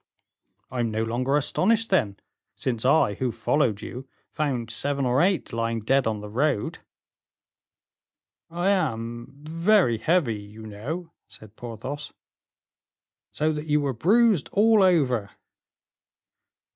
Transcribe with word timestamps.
"I 0.71 0.79
am 0.79 0.89
no 0.89 1.03
longer 1.03 1.37
astonished, 1.37 1.91
then, 1.91 2.17
since 2.55 2.85
I, 2.85 3.13
who 3.13 3.31
followed 3.31 3.83
you, 3.83 4.07
found 4.31 4.71
seven 4.71 5.05
or 5.05 5.21
eight 5.21 5.53
lying 5.53 5.81
dead 5.81 6.07
on 6.07 6.21
the 6.21 6.27
road." 6.27 6.79
"I 8.49 8.69
am 8.69 9.31
very 9.43 9.99
heavy, 9.99 10.39
you 10.39 10.65
know," 10.65 11.11
said 11.27 11.55
Porthos. 11.55 12.13
"So 13.29 13.53
that 13.53 13.67
you 13.67 13.79
were 13.79 13.93
bruised 13.93 14.49
all 14.51 14.81
over." 14.81 15.29